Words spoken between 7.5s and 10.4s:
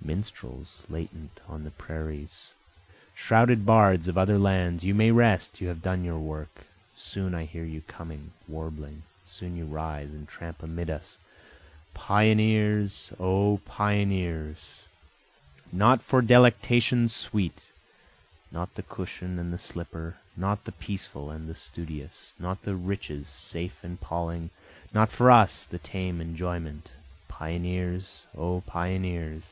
you coming warbling, soon you rise and